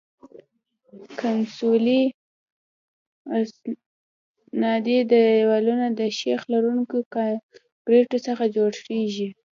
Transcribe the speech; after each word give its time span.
کنسولي 1.19 2.01
استنادي 3.39 4.97
دیوالونه 5.11 5.85
د 5.99 5.99
سیخ 6.19 6.41
لرونکي 6.53 6.99
کانکریټو 7.15 8.17
څخه 8.27 8.43
جوړیږي 8.55 9.29